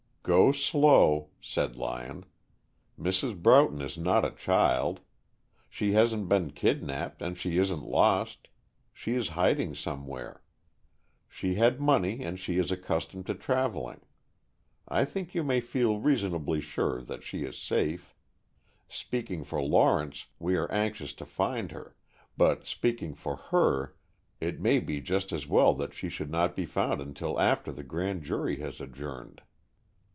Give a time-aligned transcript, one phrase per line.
[0.23, 2.25] "Go slow," said Lyon.
[2.97, 3.41] "Mrs.
[3.41, 4.99] Broughton is not a child.
[5.67, 8.47] She hasn't been kidnapped and she isn't lost.
[8.93, 10.43] She is hiding somewhere.
[11.27, 14.01] She had money and she is accustomed to traveling.
[14.87, 18.13] I think you may feel reasonably sure that she is safe.
[18.87, 21.95] Speaking for Lawrence, we are anxious to find her,
[22.37, 23.95] but speaking for her,
[24.39, 27.83] it may be just as well that she should not be found until after the
[27.83, 29.41] grand jury has adjourned."